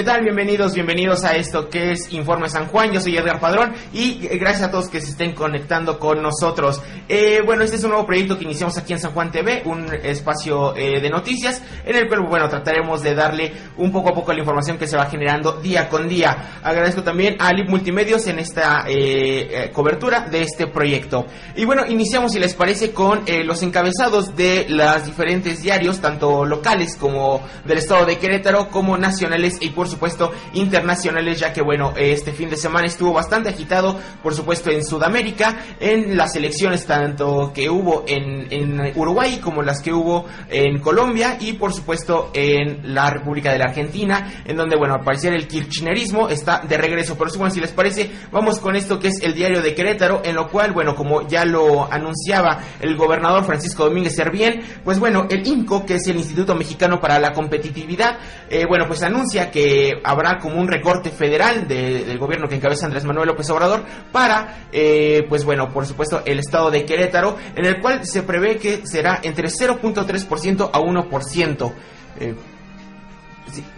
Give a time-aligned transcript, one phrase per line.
[0.00, 0.22] ¿Qué tal?
[0.22, 2.90] Bienvenidos, bienvenidos a esto que es Informe San Juan.
[2.90, 6.80] Yo soy Edgar Padrón y gracias a todos que se estén conectando con nosotros.
[7.06, 9.92] Eh, bueno, este es un nuevo proyecto que iniciamos aquí en San Juan TV, un
[10.02, 14.32] espacio eh, de noticias en el cual, bueno, trataremos de darle un poco a poco
[14.32, 16.60] la información que se va generando día con día.
[16.62, 21.26] Agradezco también a Lip Multimedios en esta eh, cobertura de este proyecto.
[21.56, 26.96] Y bueno, iniciamos, si les parece, con los encabezados de los diferentes diarios, tanto locales
[26.96, 32.32] como del estado de Querétaro, como nacionales y por supuesto internacionales, ya que bueno, este
[32.32, 37.68] fin de semana estuvo bastante agitado, por supuesto en Sudamérica, en las elecciones tanto que
[37.68, 43.10] hubo en, en Uruguay como las que hubo en Colombia y por supuesto en la
[43.10, 47.16] República de la Argentina, en donde bueno, al parecer el kirchnerismo está de regreso.
[47.16, 50.34] Pero bueno, si les parece, vamos con esto que es el diario de Querétaro, en
[50.34, 55.46] lo cual, bueno, como ya lo anunciaba el gobernador Francisco Domínguez Servién, pues bueno, el
[55.46, 59.69] INCO, que es el Instituto Mexicano para la Competitividad, eh, bueno, pues anuncia que
[60.04, 65.24] habrá como un recorte federal del gobierno que encabeza Andrés Manuel López Obrador para, eh,
[65.28, 69.20] pues bueno, por supuesto, el estado de Querétaro, en el cual se prevé que será
[69.22, 71.72] entre 0.3% a 1%.
[72.20, 72.34] Eh,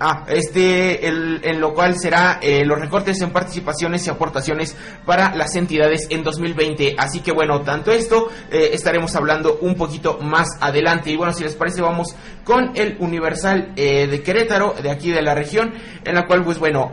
[0.01, 5.35] ah, este, el, en lo cual será eh, los recortes en participaciones y aportaciones para
[5.35, 6.97] las entidades en 2020.
[6.99, 11.11] Así que bueno, tanto esto eh, estaremos hablando un poquito más adelante.
[11.11, 15.23] Y bueno, si les parece, vamos con el Universal eh, de Querétaro, de aquí de
[15.23, 15.73] la región,
[16.05, 16.91] en la cual, pues bueno,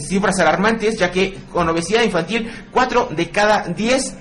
[0.00, 4.18] cifras alarmantes, ya que con obesidad infantil, 4 de cada 10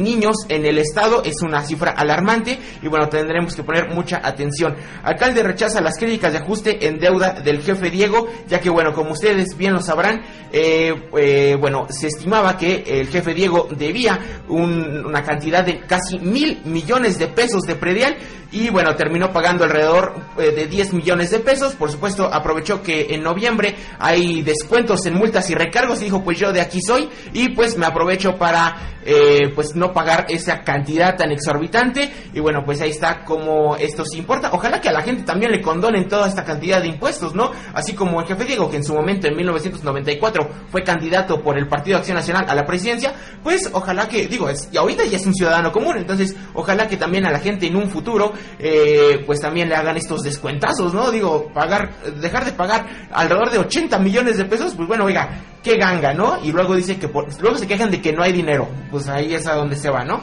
[0.00, 2.58] niños en el estado es una cifra alarmante.
[2.82, 4.76] Y bueno, tendremos que poner mucha atención.
[5.02, 9.12] Alcalde rechaza las críticas de ajuste en deuda del jefe Diego, ya que bueno, como
[9.12, 10.22] ustedes bien lo sabrán,
[10.52, 14.18] eh, eh, bueno, se estimaba que el jefe Diego debía
[14.48, 18.16] una cantidad de casi mil millones de pesos de predial
[18.50, 21.74] y bueno, terminó pagando alrededor eh, de 10 millones de pesos.
[21.74, 26.38] Por supuesto, aprovechó que en noviembre hay descuentos en multas y recargos y dijo, pues
[26.38, 31.16] yo de aquí soy y pues me aprovecho para eh, pues no pagar esa cantidad
[31.16, 34.50] tan exorbitante y bueno, pues ahí está como esto se importa.
[34.52, 37.52] Ojalá que a la gente también le condonen toda esta cantidad de impuestos, ¿no?
[37.74, 41.68] Así como el jefe Diego, que en su momento en 1994 fue candidato por el
[41.68, 45.26] Partido Acción Nacional a la presidencia, pues ojalá que, digo, es, y ahorita ya es
[45.26, 49.40] un ciudadano común, entonces ojalá que también a la gente en un futuro eh, pues
[49.40, 51.10] también le hagan estos descuentazos, ¿no?
[51.10, 51.90] Digo, pagar,
[52.20, 55.28] dejar de pagar alrededor de 80 millones de pesos, pues bueno, oiga,
[55.62, 56.38] qué ganga, ¿no?
[56.42, 57.08] Y luego dice que,
[57.40, 60.04] luego se quejan de que no hay dinero, pues ahí es a donde se va,
[60.04, 60.20] ¿no?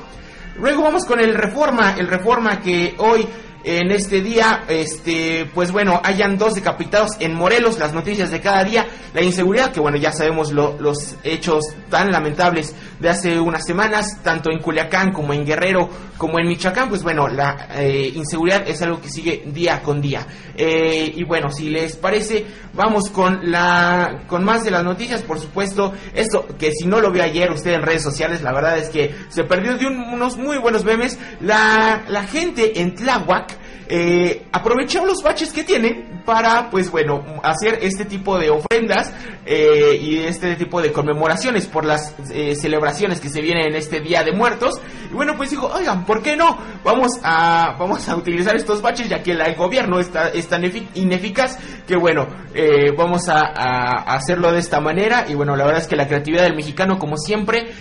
[0.58, 3.28] Luego vamos con el Reforma, el Reforma que hoy
[3.66, 8.64] en este día, este, pues bueno, hayan dos decapitados en Morelos, las noticias de cada
[8.64, 14.22] día, la inseguridad, que bueno, ya sabemos los hechos tan lamentables de hace unas semanas,
[14.22, 18.82] tanto en Culiacán como en Guerrero, como en Michoacán, pues bueno, la eh, inseguridad es
[18.84, 20.26] algo que sigue día con día.
[20.56, 25.40] Eh, y bueno, si les parece, vamos con la, con más de las noticias, por
[25.40, 28.90] supuesto, esto que si no lo vio ayer usted en redes sociales, la verdad es
[28.90, 33.55] que se perdió de unos muy buenos memes, la, la gente en Tláhuac,
[33.88, 39.14] eh, aprovechó los baches que tiene para, pues bueno, hacer este tipo de ofrendas
[39.46, 44.02] eh, y este tipo de conmemoraciones por las eh, celebraciones que se vienen en este
[44.02, 44.82] Día de Muertos.
[45.12, 46.58] Y bueno, pues dijo, oigan, ¿por qué no?
[46.84, 51.60] Vamos a, vamos a utilizar estos baches ya que el gobierno está, es tan ineficaz
[51.88, 55.26] que bueno, eh, vamos a, a, hacerlo de esta manera.
[55.30, 57.72] Y bueno, la verdad es que la creatividad del mexicano, como siempre,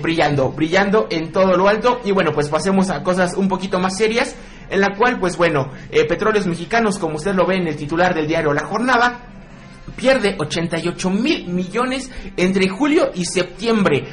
[0.00, 2.00] brillando, brillando en todo lo alto.
[2.04, 4.36] Y bueno, pues pasemos a cosas un poquito más serias
[4.68, 8.14] en la cual, pues bueno, eh, Petróleos Mexicanos, como usted lo ve en el titular
[8.14, 9.20] del diario La Jornada,
[9.96, 14.04] pierde 88 mil millones entre julio y septiembre.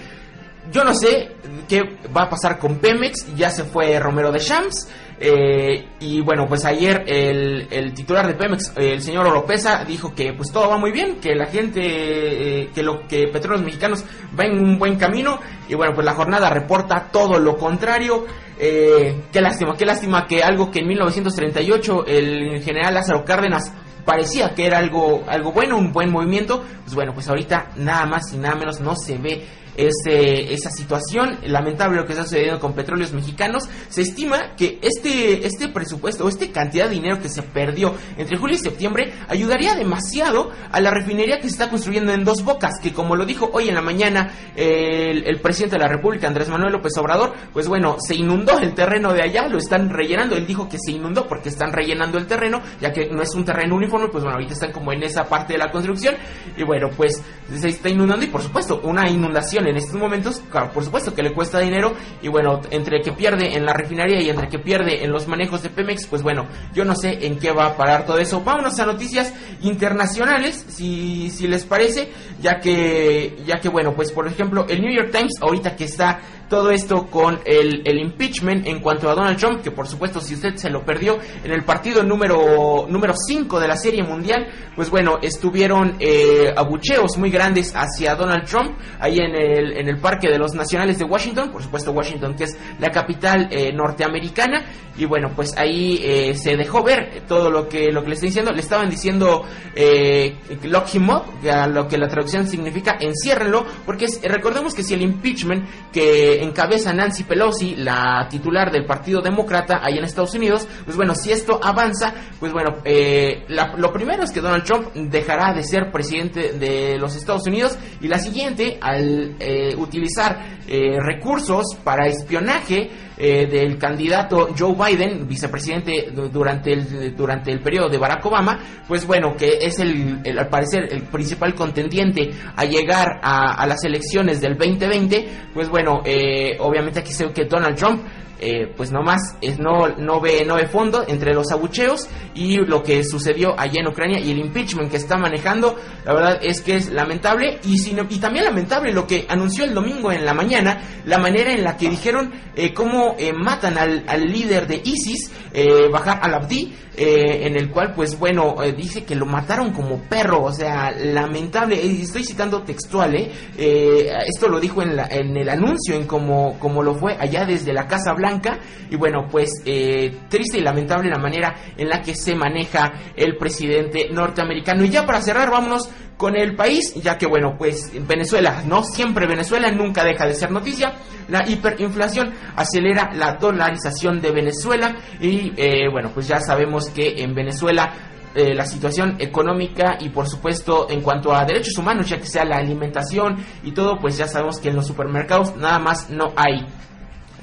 [0.71, 1.35] Yo no sé
[1.67, 1.81] qué
[2.15, 4.89] va a pasar con Pemex, ya se fue Romero de Shams.
[5.25, 10.51] Eh, y bueno, pues ayer el, titular de Pemex, el señor Oropesa, dijo que pues
[10.51, 14.03] todo va muy bien, que la gente, eh, que lo que Petróleos Mexicanos
[14.37, 15.39] va en un buen camino.
[15.69, 18.25] Y bueno, pues la jornada reporta todo lo contrario.
[18.59, 23.71] Eh, qué lástima, qué lástima que algo que en 1938 el general Lázaro Cárdenas
[24.03, 28.33] parecía que era algo, algo bueno, un buen movimiento, pues bueno, pues ahorita nada más
[28.33, 29.41] y nada menos no se ve
[29.75, 33.63] este, esa situación lamentable lo que está sucediendo con petróleos mexicanos.
[33.89, 38.37] Se estima que este, este presupuesto o esta cantidad de dinero que se perdió entre
[38.37, 42.79] julio y septiembre ayudaría demasiado a la refinería que se está construyendo en Dos Bocas,
[42.81, 46.49] que como lo dijo hoy en la mañana el, el, presidente de la República, Andrés
[46.49, 50.35] Manuel López Obrador, pues bueno, se inundó el terreno de allá, lo están rellenando.
[50.35, 53.45] Él dijo que se inundó porque están rellenando el terreno, ya que no es un
[53.45, 56.15] terreno uniforme, pues bueno, ahorita están como en esa parte de la construcción.
[56.57, 57.21] Y bueno, pues
[57.53, 60.42] se está inundando y por supuesto, una inundación en estos momentos,
[60.74, 64.30] por supuesto que le cuesta dinero y bueno, entre que pierde en la refinería y
[64.30, 67.51] entre que pierde en los manejos de Pemex, pues bueno, yo no sé en qué
[67.51, 68.42] va a parar todo eso.
[68.42, 72.10] Vámonos a noticias internacionales, si, si les parece,
[72.42, 76.19] ya que, ya que bueno, pues por ejemplo, el New York Times ahorita que está
[76.49, 80.35] todo esto con el, el, impeachment en cuanto a Donald Trump, que por supuesto si
[80.35, 84.89] usted se lo perdió en el partido número número 5 de la Serie Mundial, pues
[84.89, 90.29] bueno, estuvieron eh, abucheos muy grandes hacia Donald Trump ahí en el, en el Parque
[90.29, 94.65] de los Nacionales de Washington, por supuesto Washington que es la capital eh, norteamericana,
[94.97, 98.29] y bueno, pues ahí eh, se dejó ver todo lo que, lo que le estoy
[98.29, 99.43] diciendo, le estaban diciendo
[99.75, 104.93] eh, lock him up, a lo que la traducción significa enciérrenlo, porque recordemos que si
[104.93, 110.67] el impeachment que encabeza Nancy Pelosi, la titular del Partido Demócrata ahí en Estados Unidos,
[110.85, 115.53] pues bueno, si esto avanza, pues bueno, eh, lo primero es que Donald Trump dejará
[115.53, 121.75] de ser presidente de los Estados Unidos y la siguiente, al eh, utilizar eh, recursos
[121.83, 128.25] para espionaje, eh, del candidato Joe Biden, vicepresidente durante el, durante el periodo de Barack
[128.25, 133.83] Obama, pues bueno, que es el, al parecer el principal contendiente a llegar a, las
[133.83, 138.01] elecciones del 2020, pues bueno, eh, obviamente aquí se ve que Donald Trump
[138.39, 142.83] eh, pues nomás es, no, no, ve, no ve fondo entre los abucheos y lo
[142.83, 146.75] que sucedió allá en Ucrania y el impeachment que está manejando, la verdad es que
[146.75, 150.81] es lamentable y, sino, y también lamentable lo que anunció el domingo en la mañana,
[151.06, 155.31] la manera en la que dijeron eh, cómo eh, matan al, al, líder de ISIS,
[155.53, 159.97] eh, Bajar al-Abdi, eh, en el cual, pues bueno, eh, dice que lo mataron como
[160.03, 165.49] perro, o sea, lamentable, estoy citando textual, eh, esto lo dijo en, la, en, el
[165.49, 168.59] anuncio, en como, como lo fue allá desde la Casa Blanca,
[168.91, 174.09] y bueno, pues triste y lamentable la manera en la que se maneja el presidente
[174.11, 174.83] norteamericano.
[174.83, 179.27] Y ya para cerrar, vámonos con el país, ya que bueno, pues Venezuela, no siempre
[179.27, 180.94] Venezuela nunca deja de ser noticia,
[181.27, 187.33] la hiperinflación acelera la dolarización de Venezuela y eh, bueno, pues ya sabemos que en
[187.33, 187.94] Venezuela
[188.36, 192.45] eh, la situación económica y por supuesto en cuanto a derechos humanos, ya que sea
[192.45, 196.65] la alimentación y todo, pues ya sabemos que en los supermercados nada más no hay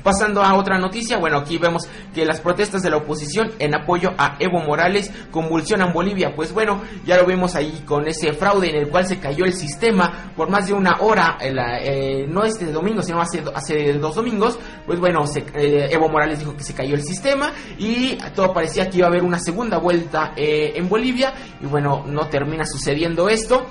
[0.03, 4.13] Pasando a otra noticia, bueno, aquí vemos que las protestas de la oposición en apoyo
[4.17, 6.33] a Evo Morales convulsionan Bolivia.
[6.35, 9.53] Pues bueno, ya lo vemos ahí con ese fraude en el cual se cayó el
[9.53, 14.59] sistema por más de una hora, eh, no este domingo, sino hace, hace dos domingos.
[14.87, 15.25] Pues bueno,
[15.55, 19.11] eh, Evo Morales dijo que se cayó el sistema y todo parecía que iba a
[19.11, 21.35] haber una segunda vuelta eh, en Bolivia.
[21.61, 23.67] Y bueno, no termina sucediendo esto.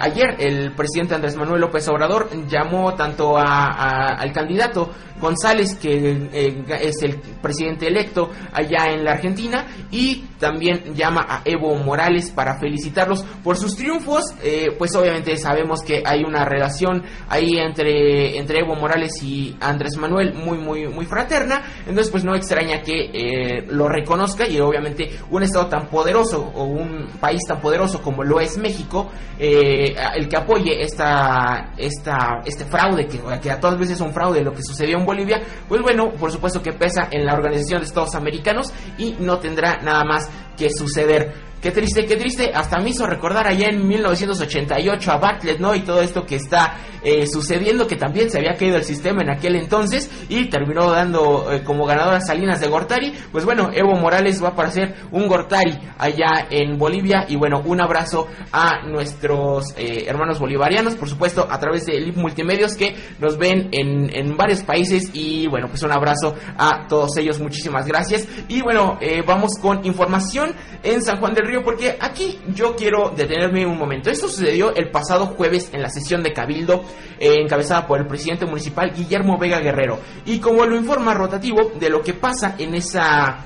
[0.00, 4.90] Ayer el presidente Andrés Manuel López Obrador llamó tanto al candidato
[5.20, 11.42] González, que eh, es el presidente electo allá en la Argentina, y también llama a
[11.44, 14.34] Evo Morales para felicitarlos por sus triunfos.
[14.42, 19.96] Eh, pues obviamente sabemos que hay una relación ahí entre, entre Evo Morales y Andrés
[19.96, 21.62] Manuel muy, muy, muy fraterna.
[21.80, 26.64] Entonces, pues no extraña que eh, lo reconozca y obviamente un estado tan poderoso o
[26.64, 33.06] un país tan poderoso como lo es México, el que apoye esta, esta, este fraude,
[33.06, 36.10] que, que a todas veces es un fraude lo que sucedió en Bolivia, pues bueno,
[36.12, 40.25] por supuesto que pesa en la Organización de Estados Americanos y no tendrá nada más
[40.56, 41.46] que suceder.
[41.60, 42.52] Qué triste, qué triste.
[42.54, 45.74] Hasta me hizo recordar allá en 1988 a Bartlett, ¿no?
[45.74, 46.76] Y todo esto que está
[47.08, 51.52] eh, sucediendo, que también se había caído el sistema en aquel entonces y terminó dando
[51.52, 53.14] eh, como ganadora Salinas de Gortari.
[53.30, 57.24] Pues bueno, Evo Morales va a aparecer un Gortari allá en Bolivia.
[57.28, 62.16] Y bueno, un abrazo a nuestros eh, hermanos bolivarianos, por supuesto, a través de LIP
[62.16, 65.10] Multimedios que nos ven en, en, varios países.
[65.12, 67.38] Y bueno, pues un abrazo a todos ellos.
[67.38, 68.26] Muchísimas gracias.
[68.48, 73.64] Y bueno, vamos con información en San Juan del Río porque aquí yo quiero detenerme
[73.64, 74.10] un momento.
[74.10, 76.82] Esto sucedió el pasado jueves en la sesión de Cabildo
[77.18, 79.98] eh, encabezada por el presidente municipal Guillermo Vega Guerrero.
[80.24, 83.44] Y como lo informa rotativo de lo que pasa en esa,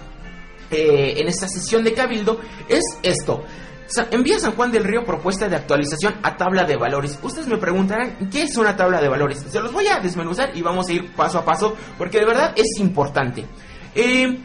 [0.70, 3.44] eh, en esa sesión de Cabildo es esto.
[4.12, 7.18] Envía San Juan del Río propuesta de actualización a tabla de valores.
[7.22, 9.44] Ustedes me preguntarán, ¿qué es una tabla de valores?
[9.48, 12.52] Se los voy a desmenuzar y vamos a ir paso a paso porque de verdad
[12.56, 13.44] es importante.
[13.94, 14.38] Eh,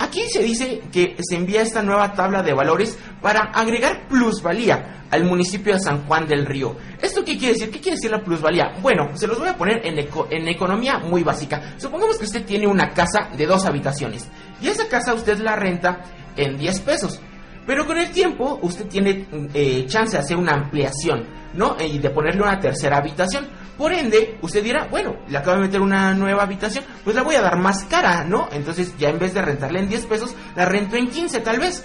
[0.00, 5.24] Aquí se dice que se envía esta nueva tabla de valores para agregar plusvalía al
[5.24, 6.74] municipio de San Juan del Río.
[7.02, 7.70] ¿Esto qué quiere decir?
[7.70, 8.72] ¿Qué quiere decir la plusvalía?
[8.80, 11.74] Bueno, se los voy a poner en, en economía muy básica.
[11.76, 14.26] Supongamos que usted tiene una casa de dos habitaciones
[14.62, 16.00] y esa casa usted la renta
[16.34, 17.20] en 10 pesos.
[17.66, 21.76] Pero con el tiempo usted tiene eh, chance de hacer una ampliación, ¿no?
[21.78, 23.46] Y de ponerle una tercera habitación.
[23.80, 27.36] Por ende, usted dirá, bueno, le acabo de meter una nueva habitación, pues la voy
[27.36, 28.46] a dar más cara, ¿no?
[28.52, 31.82] Entonces ya en vez de rentarla en 10 pesos, la rento en 15 tal vez.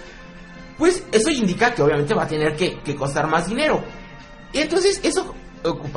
[0.78, 3.82] Pues eso indica que obviamente va a tener que, costar más dinero.
[4.52, 5.34] Y entonces eso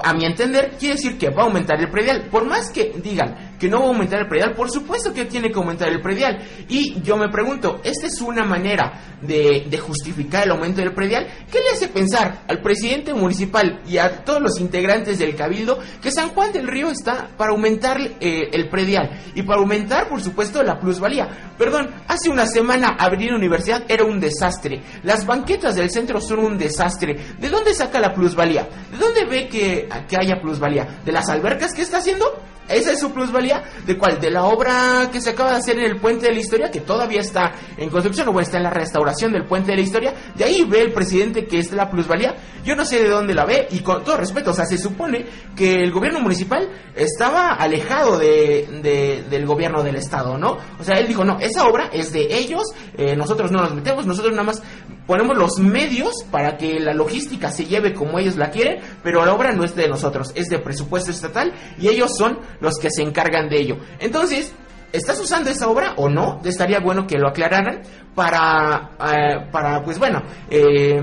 [0.04, 2.28] a mi entender, quiere decir que va a aumentar el predial.
[2.30, 5.50] Por más que digan que no va a aumentar el predial, por supuesto que tiene
[5.50, 6.38] que aumentar el predial.
[6.68, 11.26] Y yo me pregunto, ¿esta es una manera de, justificar el aumento del predial?
[11.50, 16.10] ¿Qué le hace pensar al presidente municipal y a todos los integrantes del cabildo que
[16.10, 19.10] San Juan del Río está para aumentar eh, el predial?
[19.34, 21.28] Y para aumentar, por supuesto, la plusvalía.
[21.56, 24.80] Perdón, hace una semana abrir universidad era un desastre.
[25.02, 27.16] Las banquetas del centro son un desastre.
[27.38, 28.68] ¿De dónde saca la plusvalía?
[28.90, 29.58] ¿De dónde ve que
[30.08, 31.00] que, haya plusvalía.
[31.04, 32.24] ¿De las albercas que está haciendo?
[32.68, 33.47] Esa es su plusvalía.
[33.86, 34.20] ¿De cuál?
[34.20, 36.80] De la obra que se acaba de hacer en el Puente de la Historia, que
[36.80, 40.14] todavía está en construcción, o está en la restauración del Puente de la Historia.
[40.34, 42.36] De ahí ve el presidente que es la plusvalía.
[42.64, 45.24] Yo no sé de dónde la ve, y con todo respeto, o sea, se supone
[45.56, 50.58] que el gobierno municipal estaba alejado de, del gobierno del Estado, ¿no?
[50.78, 52.62] O sea, él dijo, no, esa obra es de ellos,
[52.96, 54.62] eh, nosotros no nos metemos, nosotros nada más
[55.08, 59.32] ponemos los medios para que la logística se lleve como ellos la quieren, pero la
[59.32, 63.02] obra no es de nosotros, es de presupuesto estatal y ellos son los que se
[63.02, 63.78] encargan de ello.
[64.00, 64.52] Entonces,
[64.92, 66.42] ¿estás usando esa obra o no?
[66.44, 67.80] Estaría bueno que lo aclararan
[68.14, 71.00] para, eh, para pues bueno, eh,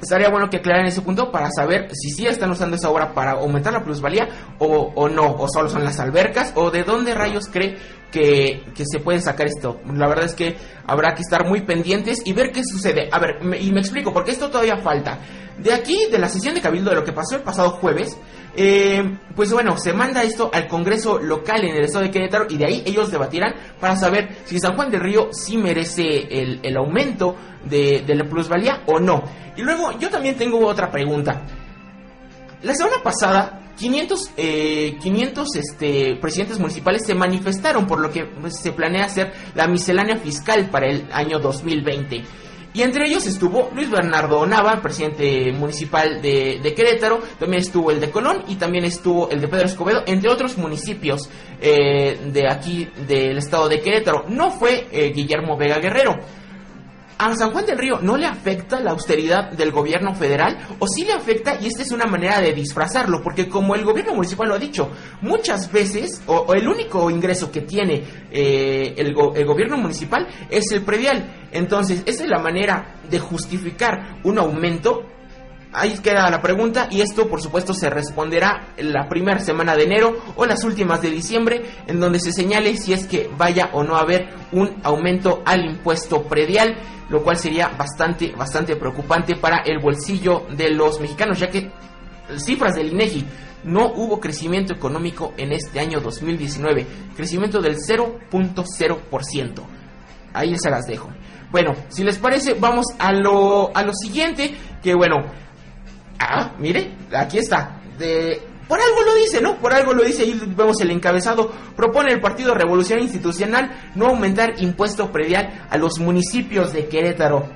[0.00, 3.32] estaría bueno que aclaren ese punto para saber si sí están usando esa obra para
[3.32, 4.28] aumentar la plusvalía
[4.58, 7.76] o, o no, o solo son las albercas, o de dónde rayos cree
[8.10, 9.80] que, se puede sacar esto.
[9.94, 13.08] La verdad es que habrá que estar muy pendientes y ver qué sucede.
[13.10, 15.18] A ver, y me explico, porque esto todavía falta.
[15.58, 18.16] De aquí, de la sesión de Cabildo, de lo que pasó el pasado jueves,
[18.56, 22.56] eh, pues bueno, se manda esto al Congreso local en el estado de Querétaro y
[22.56, 26.76] de ahí ellos debatirán para saber si San Juan del Río sí merece el, el
[26.76, 29.22] aumento de, de la plusvalía o no.
[29.56, 31.42] Y luego yo también tengo otra pregunta.
[32.62, 38.60] La semana pasada 500, eh, 500 este, presidentes municipales se manifestaron por lo que pues,
[38.60, 42.22] se planea hacer la miscelánea fiscal para el año 2020.
[42.72, 48.10] Y entre ellos estuvo Luis Bernardo Nava, presidente municipal de, Querétaro, también estuvo el de
[48.10, 51.28] Colón y también estuvo el de Pedro Escobedo, entre otros municipios
[51.60, 54.26] eh, de aquí del estado de Querétaro.
[54.28, 56.20] No fue eh, Guillermo Vega Guerrero
[57.20, 61.04] a San Juan del Río no le afecta la austeridad del gobierno federal o sí
[61.04, 64.54] le afecta y esta es una manera de disfrazarlo porque como el gobierno municipal lo
[64.54, 70.26] ha dicho muchas veces o, el único ingreso que tiene eh, el, el, gobierno municipal
[70.48, 71.48] es el predial.
[71.52, 75.02] Entonces esa es la manera de justificar un aumento
[75.72, 80.18] Ahí queda la pregunta y esto por supuesto se responderá la primera semana de enero
[80.34, 83.94] o las últimas de diciembre en donde se señale si es que vaya o no
[83.94, 86.76] a haber un aumento al impuesto predial,
[87.08, 91.70] lo cual sería bastante bastante preocupante para el bolsillo de los mexicanos ya que
[92.36, 93.24] cifras del INEGI
[93.62, 99.62] no hubo crecimiento económico en este año 2019, crecimiento del 0.0%.
[100.32, 101.10] Ahí se las dejo.
[101.50, 105.16] Bueno, si les parece, vamos a lo, a lo siguiente, que bueno,
[106.20, 107.80] Ah, mire, aquí está.
[108.68, 109.56] Por algo lo dice, ¿no?
[109.56, 111.50] Por algo lo dice, ahí vemos el encabezado.
[111.74, 117.48] Propone el Partido Revolución Institucional no aumentar impuesto predial a los municipios de Querétaro.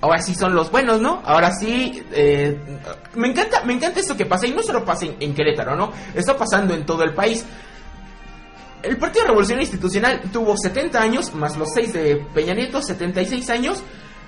[0.00, 1.22] Ahora sí son los buenos, ¿no?
[1.24, 2.58] Ahora sí, eh,
[3.14, 5.92] me encanta, me encanta esto que pasa y no solo pasa en, en Querétaro, ¿no?
[6.14, 7.44] Está pasando en todo el país.
[8.82, 13.82] El Partido Revolución Institucional tuvo 70 años, más los 6 de Peña Nieto, 76 años,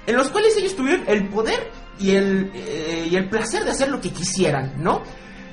[0.07, 3.89] en los cuales ellos tuvieron el poder y el, eh, y el placer de hacer
[3.89, 5.03] lo que quisieran, ¿no?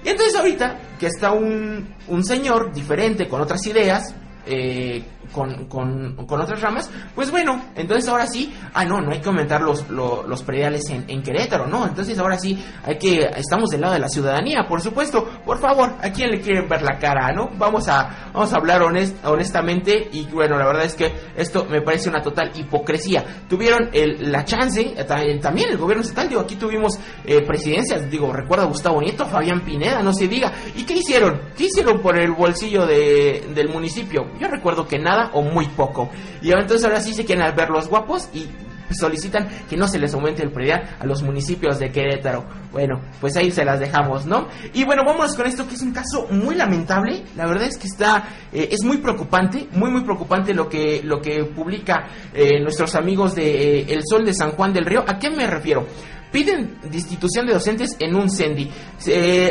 [0.03, 4.13] Y entonces ahorita que está un, un señor diferente, con otras ideas,
[4.45, 9.29] eh, con, con, otras ramas, pues bueno, entonces ahora sí, ah, no, no hay que
[9.29, 11.87] aumentar los, los, prediales en, en, Querétaro, ¿no?
[11.87, 15.93] Entonces ahora sí, hay que, estamos del lado de la ciudadanía, por supuesto, por favor,
[16.01, 17.49] ¿a quién le quieren ver la cara, no?
[17.57, 22.09] Vamos a, vamos a hablar honestamente y bueno, la verdad es que esto me parece
[22.09, 23.23] una total hipocresía.
[23.47, 28.33] Tuvieron el, la chance, eh, también el gobierno estatal, digo, aquí tuvimos eh, presidencias, digo,
[28.33, 31.41] recuerda Gustavo Nieto, Fabián Pineda, no se diga, ¿y qué hicieron?
[31.55, 34.31] ¿Qué hicieron por el bolsillo de, del municipio?
[34.39, 36.09] Yo recuerdo que nada o muy poco.
[36.41, 38.47] Y entonces ahora sí se quieren ver los guapos y
[38.93, 42.45] solicitan que no se les aumente el predial a los municipios de Querétaro.
[42.71, 44.47] Bueno, pues ahí se las dejamos, ¿no?
[44.73, 47.23] Y bueno, vamos con esto que es un caso muy lamentable.
[47.35, 51.21] La verdad es que está, eh, es muy preocupante, muy muy preocupante lo que lo
[51.21, 55.03] que publica eh, nuestros amigos de eh, El Sol de San Juan del Río.
[55.07, 55.85] ¿A qué me refiero?
[56.33, 58.71] Piden destitución de docentes en un CENDI.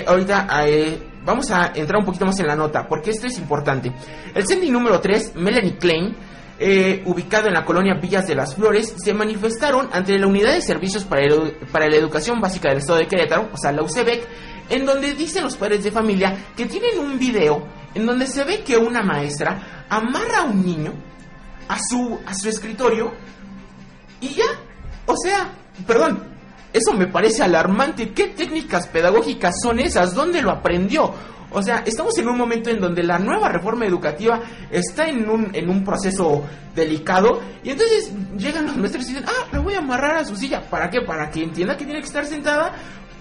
[0.05, 0.49] ahorita
[1.25, 3.93] vamos a entrar un poquito más en la nota, porque esto es importante.
[4.35, 6.17] El CENDI número 3, Melanie Klein,
[6.59, 10.61] eh, ubicado en la colonia Villas de las Flores, se manifestaron ante la Unidad de
[10.61, 11.23] Servicios para,
[11.71, 14.27] para la Educación Básica del Estado de Querétaro, o sea, la UCEBEC,
[14.69, 18.65] en donde dicen los padres de familia que tienen un video en donde se ve
[18.65, 20.95] que una maestra amarra a un niño
[21.69, 23.13] a su, a su escritorio
[24.21, 24.47] y ya,
[25.07, 25.53] o sea,
[25.87, 26.32] perdón,
[26.73, 28.11] eso me parece alarmante.
[28.11, 30.15] ¿Qué técnicas pedagógicas son esas?
[30.15, 31.13] ¿Dónde lo aprendió?
[31.51, 35.51] O sea, estamos en un momento en donde la nueva reforma educativa está en un,
[35.53, 39.79] en un proceso delicado y entonces llegan los maestros y dicen, ah, la voy a
[39.79, 40.63] amarrar a su silla.
[40.63, 41.03] ¿Para qué?
[41.03, 42.73] Para que entienda que tiene que estar sentada.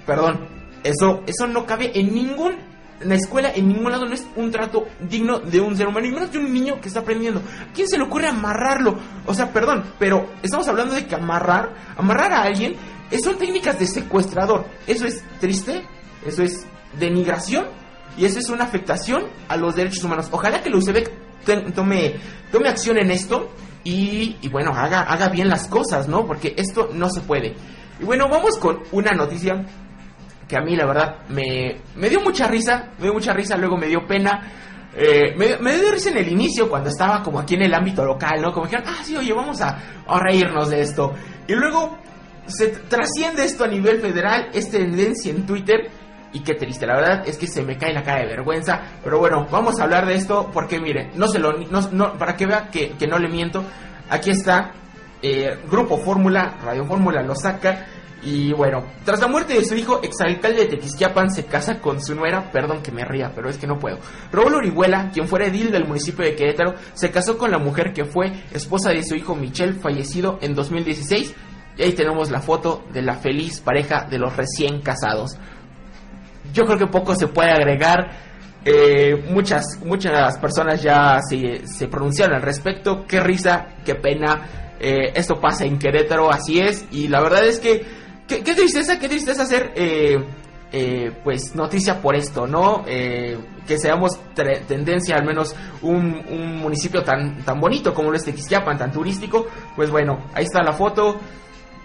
[0.05, 0.48] Perdón,
[0.84, 2.72] eso, eso no cabe en ningún
[3.03, 6.12] la escuela en ningún lado no es un trato digno de un ser humano, y
[6.12, 7.41] menos de un niño que está aprendiendo.
[7.74, 8.96] quién se le ocurre amarrarlo?
[9.25, 12.75] O sea, perdón, pero estamos hablando de que amarrar, amarrar a alguien,
[13.20, 14.65] son técnicas de secuestrador.
[14.88, 15.84] Eso es triste,
[16.25, 16.65] eso es
[17.00, 17.65] denigración
[18.18, 20.27] y eso es una afectación a los derechos humanos.
[20.32, 21.12] Ojalá que la UCEBEC
[21.74, 22.15] tome,
[22.51, 23.50] tome acción en esto
[23.84, 26.25] y, bueno, haga, haga bien las cosas, ¿no?
[26.25, 27.56] Porque esto no se puede.
[28.00, 29.65] Y bueno, vamos con una noticia
[30.48, 33.77] que a mí la verdad me, me dio mucha risa, me dio mucha risa, luego
[33.77, 34.51] me dio pena.
[34.94, 38.03] Eh, me, me, dio risa en el inicio cuando estaba como aquí en el ámbito
[38.03, 38.51] local, ¿no?
[38.51, 41.13] Como dijeron, ah, sí, oye, vamos a, a reírnos de esto.
[41.48, 41.98] Y luego
[42.48, 45.89] se trasciende esto a nivel federal, es tendencia en Twitter
[46.33, 48.81] y qué triste, la verdad es que se me cae la cara de vergüenza.
[49.03, 52.45] Pero bueno, vamos a hablar de esto porque miren, no se lo, no, para que
[52.45, 53.63] vea que, no le miento,
[54.10, 54.71] aquí está
[55.21, 57.88] eh, Grupo Fórmula, Radio Fórmula lo saca.
[58.24, 62.13] Y bueno, tras la muerte de su hijo, exalcalde de Tequisquiapan se casa con su
[62.13, 63.98] nuera, perdón que me ría, pero es que no puedo.
[64.31, 68.05] Raúl Orihuela, quien fuera edil del municipio de Querétaro, se casó con la mujer que
[68.05, 71.33] fue esposa de su hijo Michel, fallecido en 2016.
[71.81, 75.38] Y ahí tenemos la foto de la feliz pareja de los recién casados
[76.53, 78.11] yo creo que poco se puede agregar.
[78.63, 83.06] Eh, muchas, muchas personas ya se, pronunciaron al respecto.
[83.08, 84.75] Qué risa, qué pena.
[84.79, 86.86] Eh, esto pasa en Querétaro, así es.
[86.91, 87.86] Y la verdad es que,
[88.27, 92.84] qué, tristeza, qué tristeza hacer, eh, pues, noticia por esto, ¿no?
[92.86, 94.19] que seamos
[94.67, 99.47] tendencia, al menos un, un, municipio tan, tan bonito como lo es Tequisquiapan, tan turístico.
[99.75, 101.19] Pues bueno, ahí está la foto.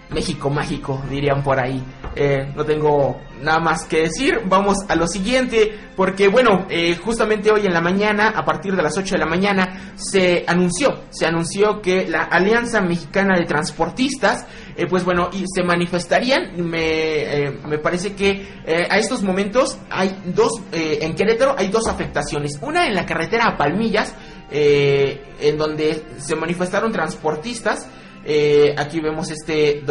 [0.09, 1.83] México mágico, dirían por ahí.
[2.15, 4.41] Eh, no tengo nada más que decir.
[4.45, 8.81] Vamos a lo siguiente, porque bueno, eh, justamente hoy en la mañana, a partir de
[8.81, 14.47] las 8 de la mañana, se anunció, se anunció que la Alianza Mexicana de Transportistas,
[14.77, 16.55] eh, pues bueno, y se manifestarían.
[16.57, 18.47] Me, me parece que
[18.89, 22.57] a estos momentos hay dos, en Querétaro hay dos afectaciones.
[22.61, 24.13] Una en la carretera a Palmillas,
[24.49, 27.87] en donde se manifestaron transportistas
[28.29, 29.83] eh, aquí vemos este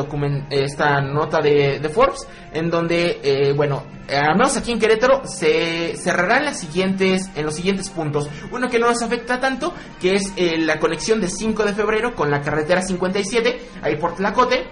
[0.51, 6.45] esta nota de, Forbes, en donde, eh, bueno, al menos aquí en Querétaro se cerrarán
[6.45, 8.29] las siguientes, en los siguientes puntos.
[8.53, 12.15] Uno que no nos afecta tanto, que es eh, la conexión de 5 de febrero
[12.15, 14.67] con la carretera 57, ahí por Tlacote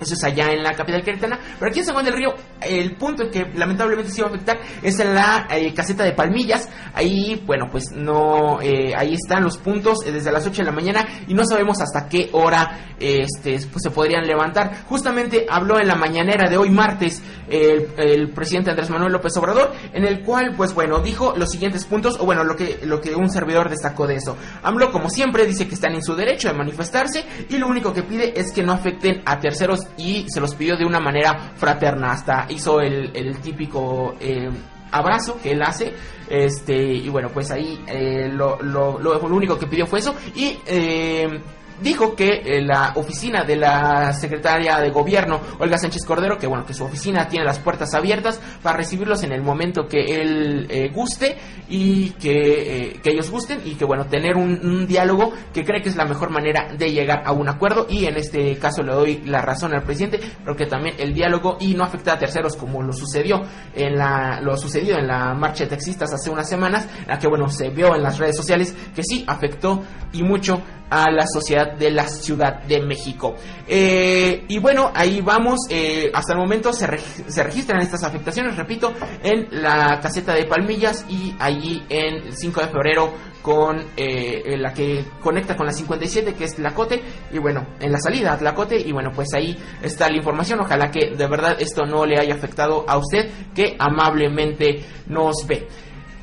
[0.00, 1.38] eso es allá en la capital queretana.
[1.58, 4.30] Pero aquí en San Juan del Río, el punto en que lamentablemente se iba a
[4.30, 6.68] afectar es en la eh, caseta de Palmillas.
[6.94, 10.72] Ahí, bueno, pues no, eh, ahí están los puntos eh, desde las 8 de la
[10.72, 14.84] mañana y no sabemos hasta qué hora este, pues, se podrían levantar.
[14.86, 20.04] Justamente habló en la mañanera de hoy martes el, presidente Andrés Manuel López Obrador, en
[20.04, 23.30] el cual, pues bueno, dijo los siguientes puntos, o bueno, lo que, lo que un
[23.30, 24.36] servidor destacó de eso.
[24.62, 28.02] AMLO, como siempre, dice que están en su derecho de manifestarse y lo único que
[28.02, 32.12] pide es que no afecten a terceros y se los pidió de una manera fraterna.
[32.12, 34.50] Hasta hizo el, típico eh,
[34.90, 35.92] abrazo que él hace.
[36.28, 40.14] Este, y bueno, pues ahí eh, lo, lo, lo, único que pidió fue eso.
[40.34, 41.40] Y eh,
[41.82, 46.64] dijo que eh, la oficina de la secretaria de gobierno, Olga Sánchez Cordero, que bueno,
[46.64, 50.90] que su oficina tiene las puertas abiertas para recibirlos en el momento que él eh,
[50.92, 51.36] guste
[51.68, 55.88] y que, eh, que, ellos gusten y que bueno, tener un, diálogo que cree que
[55.88, 57.86] es la mejor manera de llegar a un acuerdo.
[57.88, 61.74] Y en este caso le doy la razón al presidente, porque también el diálogo y
[61.74, 63.42] no afecta a terceros como lo sucedió
[63.74, 67.48] en la, lo sucedido en la marcha de taxistas hace unas semanas, la que bueno,
[67.48, 71.90] se vio en las redes sociales que sí afectó y mucho a la sociedad de
[71.90, 73.36] la Ciudad de México.
[73.66, 75.60] Eh, y bueno, ahí vamos.
[75.70, 81.06] Eh, hasta el momento se, se, registran estas afectaciones, repito, en la caseta de Palmillas
[81.08, 86.44] y allí en 5 de febrero con eh, la que conecta con la 57 que
[86.44, 90.10] es la Cote y bueno en la salida la Cote y bueno pues ahí está
[90.10, 94.84] la información ojalá que de verdad esto no le haya afectado a usted que amablemente
[95.06, 95.66] nos ve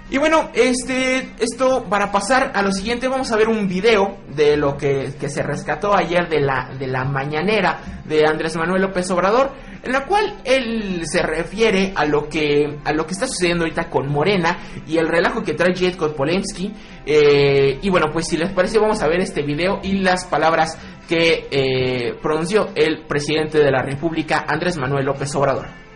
[0.09, 4.55] y bueno, este, esto para pasar a lo siguiente, vamos a ver un video de
[4.55, 9.51] lo que, se rescató ayer de la, de la mañanera de Andrés Manuel López Obrador,
[9.83, 13.89] en la cual él se refiere a lo que, a lo que está sucediendo ahorita
[13.89, 16.73] con Morena y el relajo que trae Jetko Polensky.
[17.05, 20.77] Eh, y bueno, pues si les parece, vamos a ver este video y las palabras
[21.07, 25.86] que eh, pronunció el presidente de la República, Andrés Manuel López Obrador.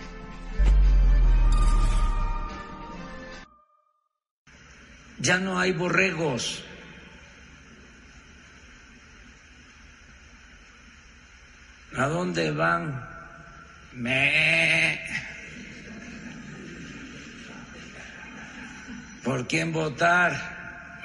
[5.22, 6.64] Ya no hay borregos.
[11.96, 13.08] ¿A dónde van?
[13.94, 15.00] Me.
[19.24, 21.02] ¿Por quién votar?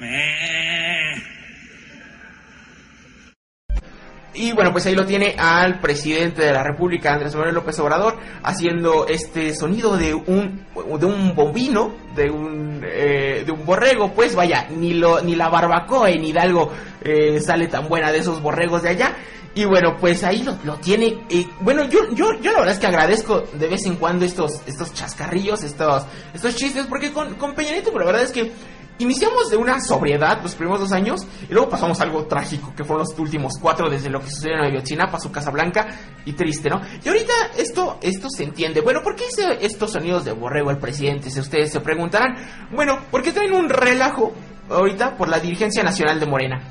[4.37, 8.19] Y bueno, pues ahí lo tiene al presidente de la República, Andrés Manuel López Obrador,
[8.43, 10.67] haciendo este sonido de un,
[10.99, 14.13] de un bombino, de un, eh, de un borrego.
[14.13, 16.71] Pues vaya, ni, lo, ni la barbacoa en Hidalgo
[17.03, 19.17] eh, sale tan buena de esos borregos de allá.
[19.55, 21.17] Y bueno, pues ahí lo, lo tiene.
[21.31, 24.61] y bueno, yo, yo, yo la verdad es que agradezco de vez en cuando estos,
[24.67, 28.53] estos chascarrillos, estos, estos chistes, porque con, con Peña Nieto, la verdad es que
[28.99, 32.83] Iniciamos de una sobriedad los primeros dos años y luego pasamos a algo trágico que
[32.83, 35.87] fueron los últimos cuatro desde lo que sucedió en Ayotzinapa, su Casa Blanca
[36.25, 36.81] y triste, ¿no?
[37.05, 38.81] Y ahorita esto, esto se entiende.
[38.81, 41.31] Bueno, ¿por qué hice estos sonidos de borrego el presidente?
[41.31, 42.37] Si ustedes se preguntarán.
[42.73, 44.33] Bueno, porque traen un relajo
[44.71, 46.63] ahorita por la dirigencia nacional de Morena.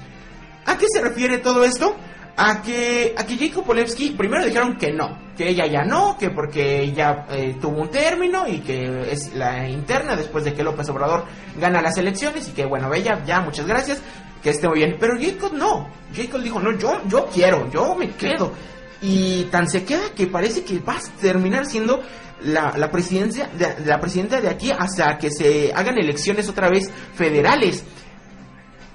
[0.66, 1.96] ¿A qué se refiere todo esto?
[2.38, 6.30] A que, a que Jacob Polewski primero dijeron que no, que ella ya no, que
[6.30, 10.90] porque ya eh, tuvo un término y que es la interna después de que López
[10.90, 11.26] Obrador
[11.58, 14.02] gana las elecciones y que bueno, ella ya muchas gracias,
[14.44, 14.98] que esté muy bien.
[15.00, 18.52] Pero Jacob no, Jacob dijo, no, yo, yo quiero, yo me quedo.
[19.02, 22.02] Y tan se queda que parece que va a terminar siendo
[22.42, 26.90] la, la presidencia de, la presidenta de aquí hasta que se hagan elecciones otra vez
[27.14, 27.84] federales.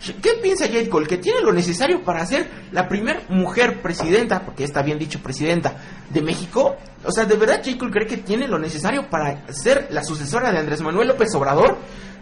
[0.00, 1.06] ¿Qué piensa Jade Cole?
[1.06, 5.76] Que tiene lo necesario para ser la primera mujer presidenta, porque está bien dicho presidenta,
[6.08, 6.76] de México.
[7.04, 10.50] O sea, ¿de verdad Jade Cole cree que tiene lo necesario para ser la sucesora
[10.52, 11.76] de Andrés Manuel López Obrador?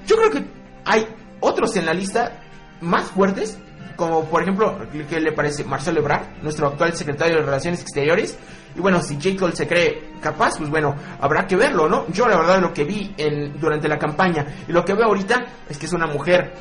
[0.07, 0.45] Yo creo que
[0.85, 1.07] hay
[1.41, 2.41] otros en la lista
[2.81, 3.59] más fuertes,
[3.95, 5.65] como por ejemplo, ¿qué le parece?
[5.65, 8.37] Marcelo Ebrard, nuestro actual secretario de Relaciones Exteriores.
[8.77, 9.37] Y bueno, si J.
[9.39, 12.07] Cole se cree capaz, pues bueno, habrá que verlo, ¿no?
[12.13, 15.47] Yo la verdad lo que vi en, durante la campaña y lo que veo ahorita
[15.69, 16.53] es que es una mujer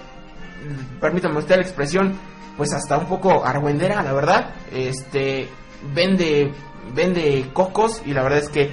[0.99, 2.13] permítame usted la expresión,
[2.55, 4.55] pues hasta un poco argüendera, la verdad.
[4.71, 5.47] Este
[5.93, 6.51] vende
[6.93, 8.71] vende cocos y la verdad es que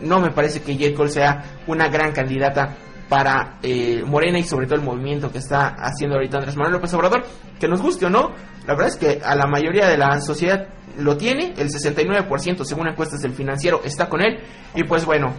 [0.00, 0.96] no me parece que J.
[0.96, 2.74] Cole sea una gran candidata
[3.08, 6.94] para eh, Morena y sobre todo el movimiento que está haciendo ahorita Andrés Manuel López
[6.94, 7.24] Obrador,
[7.60, 8.32] que nos guste o no,
[8.66, 10.66] la verdad es que a la mayoría de la sociedad
[10.98, 14.40] lo tiene, el 69% según encuestas del financiero está con él
[14.74, 15.34] y pues bueno,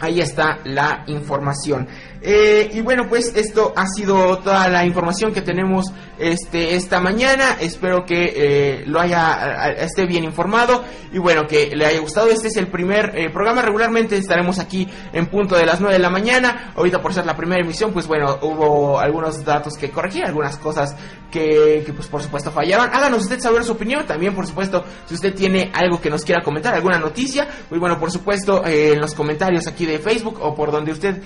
[0.00, 1.88] ahí está la información.
[2.22, 5.86] Eh, y bueno, pues esto ha sido toda la información que tenemos
[6.18, 7.56] este esta mañana.
[7.60, 12.28] Espero que eh, lo haya esté bien informado y bueno que le haya gustado.
[12.28, 13.62] Este es el primer eh, programa.
[13.62, 16.72] Regularmente estaremos aquí en punto de las 9 de la mañana.
[16.76, 20.94] Ahorita por ser la primera emisión, pues bueno hubo algunos datos que corregir, algunas cosas
[21.30, 22.90] que, pues por supuesto fallaron.
[22.92, 24.04] Háganos usted saber su opinión.
[24.06, 27.98] También por supuesto si usted tiene algo que nos quiera comentar, alguna noticia, pues bueno
[27.98, 31.22] por supuesto en los comentarios aquí de Facebook o por donde usted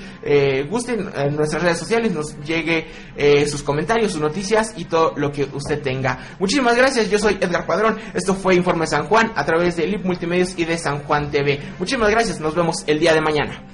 [0.69, 5.33] guste en nuestras redes sociales, nos llegue eh, sus comentarios, sus noticias y todo lo
[5.33, 6.19] que usted tenga.
[6.39, 10.05] Muchísimas gracias, yo soy Edgar Padrón, esto fue Informe San Juan a través de LIP
[10.05, 11.61] Multimedios y de San Juan TV.
[11.79, 13.74] Muchísimas gracias, nos vemos el día de mañana.